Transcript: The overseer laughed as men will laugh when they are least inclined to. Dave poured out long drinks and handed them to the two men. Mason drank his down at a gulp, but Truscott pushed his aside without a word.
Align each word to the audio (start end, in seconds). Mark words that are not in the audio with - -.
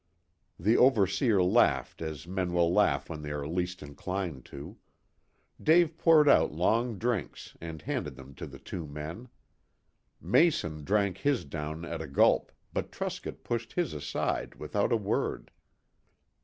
The 0.59 0.77
overseer 0.77 1.43
laughed 1.43 2.01
as 2.01 2.25
men 2.25 2.53
will 2.53 2.73
laugh 2.73 3.07
when 3.07 3.21
they 3.21 3.29
are 3.29 3.47
least 3.47 3.83
inclined 3.83 4.45
to. 4.45 4.77
Dave 5.61 5.95
poured 5.95 6.27
out 6.27 6.51
long 6.51 6.97
drinks 6.97 7.55
and 7.61 7.83
handed 7.83 8.15
them 8.15 8.33
to 8.41 8.47
the 8.47 8.57
two 8.57 8.87
men. 8.87 9.29
Mason 10.19 10.83
drank 10.83 11.19
his 11.19 11.45
down 11.45 11.85
at 11.85 12.01
a 12.01 12.07
gulp, 12.07 12.51
but 12.73 12.91
Truscott 12.91 13.43
pushed 13.43 13.73
his 13.73 13.93
aside 13.93 14.55
without 14.55 14.91
a 14.91 14.97
word. 14.97 15.51